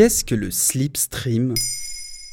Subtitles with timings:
[0.00, 1.52] Qu'est-ce que le sleep stream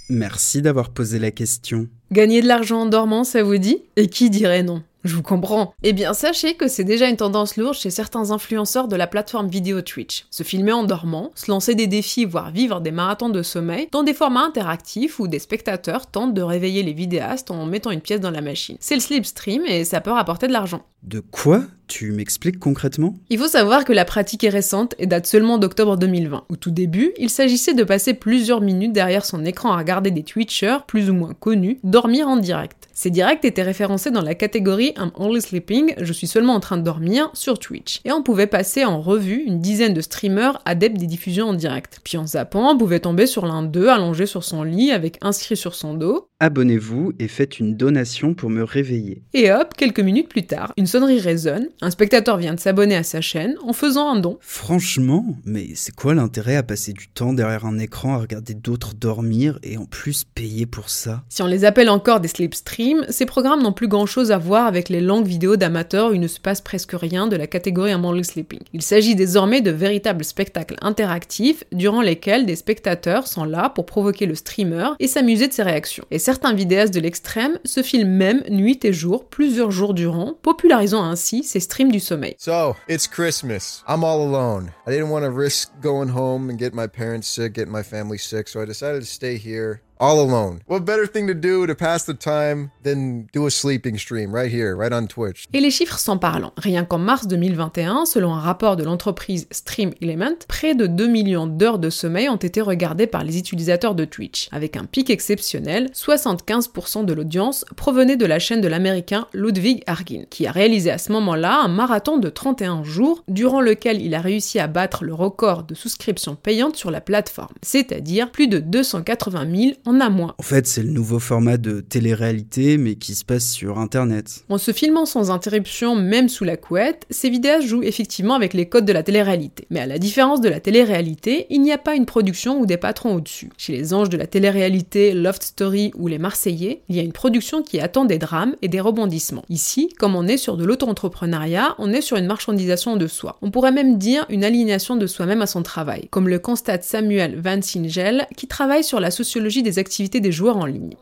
[0.09, 1.89] Merci d'avoir posé la question.
[2.13, 3.79] Gagner de l'argent en dormant, ça vous dit?
[3.97, 4.83] Et qui dirait non?
[5.03, 5.73] Je vous comprends.
[5.83, 9.49] Eh bien, sachez que c'est déjà une tendance lourde chez certains influenceurs de la plateforme
[9.49, 10.25] vidéo Twitch.
[10.31, 14.03] Se filmer en dormant, se lancer des défis, voire vivre des marathons de sommeil, dans
[14.03, 18.21] des formats interactifs où des spectateurs tentent de réveiller les vidéastes en mettant une pièce
[18.21, 18.77] dans la machine.
[18.79, 20.85] C'est le slipstream et ça peut rapporter de l'argent.
[21.03, 23.15] De quoi tu m'expliques concrètement?
[23.29, 26.43] Il faut savoir que la pratique est récente et date seulement d'octobre 2020.
[26.49, 30.23] Au tout début, il s'agissait de passer plusieurs minutes derrière son écran à regarder des
[30.23, 32.89] Twitchers, plus ou moins connus, dormir en direct.
[32.93, 36.77] Ces directs étaient référencés dans la catégorie I'm only sleeping, je suis seulement en train
[36.77, 38.01] de dormir, sur Twitch.
[38.03, 42.01] Et on pouvait passer en revue une dizaine de streamers adeptes des diffusions en direct.
[42.03, 45.55] Puis en zappant, on pouvait tomber sur l'un d'eux allongé sur son lit avec inscrit
[45.55, 49.23] sur son dos Abonnez-vous et faites une donation pour me réveiller.
[49.33, 53.01] Et hop, quelques minutes plus tard, une sonnerie résonne, un spectateur vient de s'abonner à
[53.01, 54.37] sa chaîne en faisant un don.
[54.39, 58.93] Franchement, mais c'est quoi l'intérêt à passer du temps derrière un écran à regarder d'autres
[58.93, 61.23] dormir et en plus payer pour ça?
[61.27, 64.67] Si on les appelle encore des slipstreams, ces programmes n'ont plus grand chose à voir
[64.67, 67.93] avec les longues vidéos d'amateurs où il ne se passe presque rien de la catégorie
[67.93, 68.61] Unmonly Sleeping.
[68.73, 74.27] Il s'agit désormais de véritables spectacles interactifs durant lesquels des spectateurs sont là pour provoquer
[74.27, 78.83] le streamer et s'amuser de ses réactions certains vidéastes de l'extrême se filment même nuit
[78.83, 82.35] et jour, plusieurs jours durant, popularisant ainsi ces streams du sommeil.
[82.37, 83.81] So, it's Christmas.
[83.87, 84.73] I'm all alone.
[84.85, 88.17] I didn't want to risk going home and get my parents sick, get my family
[88.17, 90.59] sick, so I decided to stay here all alone.
[90.67, 94.51] What better thing to do to pass the time than do a sleeping stream right
[94.51, 95.45] here, right on Twitch?
[95.53, 96.53] Et les chiffres sont parlants.
[96.57, 101.47] Rien qu'en mars 2021, selon un rapport de l'entreprise Stream Element, près de 2 millions
[101.47, 104.49] d'heures de sommeil ont été regardées par les utilisateurs de Twitch.
[104.51, 110.23] Avec un pic exceptionnel, 75% de l'audience provenait de la chaîne de l'américain Ludwig Argin,
[110.29, 114.21] qui a réalisé à ce moment-là un marathon de 31 jours, durant lequel il a
[114.21, 119.47] réussi à battre le record de souscription payante sur la plateforme, c'est-à-dire plus de 280
[119.55, 124.43] 000 en fait, c'est le nouveau format de télé-réalité, mais qui se passe sur Internet.
[124.49, 128.67] En se filmant sans interruption, même sous la couette, ces vidéos jouent effectivement avec les
[128.67, 129.65] codes de la télé-réalité.
[129.69, 132.75] Mais à la différence de la télé-réalité, il n'y a pas une production ou des
[132.75, 133.49] patrons au-dessus.
[133.57, 137.13] Chez les anges de la télé-réalité, Loft Story ou les Marseillais, il y a une
[137.13, 139.45] production qui attend des drames et des rebondissements.
[139.49, 143.37] Ici, comme on est sur de l'auto-entrepreneuriat, on est sur une marchandisation de soi.
[143.41, 147.39] On pourrait même dire une alignation de soi-même à son travail, comme le constate Samuel
[147.39, 150.95] Van Singel, qui travaille sur la sociologie des activités des joueurs en ligne.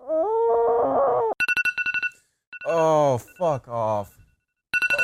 [2.70, 4.10] Oh, fuck off.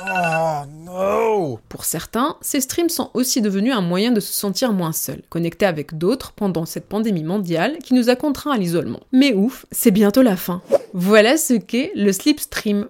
[0.03, 4.91] Oh no Pour certains, ces streams sont aussi devenus un moyen de se sentir moins
[4.91, 9.01] seul, connecté avec d'autres pendant cette pandémie mondiale qui nous a contraints à l'isolement.
[9.11, 10.61] Mais ouf, c'est bientôt la fin.
[10.93, 12.89] Voilà ce qu'est le slipstream.